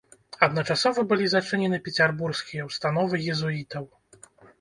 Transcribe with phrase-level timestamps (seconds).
[0.45, 3.85] Адначасова былі зачынены пецярбургскія ўстановы езуітаў.